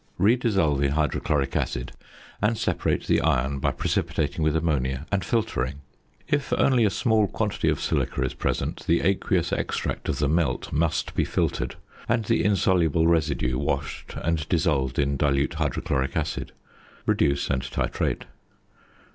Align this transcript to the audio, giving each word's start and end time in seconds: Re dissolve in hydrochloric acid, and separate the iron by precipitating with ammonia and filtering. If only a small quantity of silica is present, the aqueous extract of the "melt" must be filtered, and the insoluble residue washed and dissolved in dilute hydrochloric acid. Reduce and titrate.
Re 0.17 0.35
dissolve 0.35 0.81
in 0.81 0.93
hydrochloric 0.93 1.55
acid, 1.55 1.91
and 2.41 2.57
separate 2.57 3.05
the 3.05 3.21
iron 3.21 3.59
by 3.59 3.69
precipitating 3.69 4.43
with 4.43 4.55
ammonia 4.55 5.05
and 5.11 5.23
filtering. 5.23 5.75
If 6.27 6.51
only 6.53 6.85
a 6.85 6.89
small 6.89 7.27
quantity 7.27 7.69
of 7.69 7.79
silica 7.79 8.23
is 8.23 8.33
present, 8.33 8.83
the 8.87 9.01
aqueous 9.03 9.53
extract 9.53 10.09
of 10.09 10.17
the 10.17 10.27
"melt" 10.27 10.73
must 10.73 11.13
be 11.13 11.23
filtered, 11.23 11.75
and 12.09 12.25
the 12.25 12.43
insoluble 12.43 13.05
residue 13.05 13.59
washed 13.59 14.15
and 14.15 14.49
dissolved 14.49 14.97
in 14.97 15.17
dilute 15.17 15.53
hydrochloric 15.61 16.17
acid. 16.17 16.51
Reduce 17.05 17.51
and 17.51 17.61
titrate. 17.61 18.23